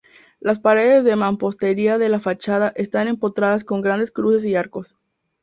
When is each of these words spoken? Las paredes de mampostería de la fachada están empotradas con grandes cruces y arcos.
Las 0.39 0.57
paredes 0.57 1.03
de 1.03 1.15
mampostería 1.15 1.99
de 1.99 2.09
la 2.09 2.19
fachada 2.19 2.73
están 2.75 3.07
empotradas 3.07 3.63
con 3.63 3.81
grandes 3.83 4.09
cruces 4.09 4.43
y 4.45 4.55
arcos. 4.55 4.95